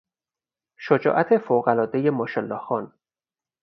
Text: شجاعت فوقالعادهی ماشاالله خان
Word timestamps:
شجاعت 0.85 1.33
فوقالعادهی 1.37 2.09
ماشاالله 2.09 2.59
خان 2.59 2.93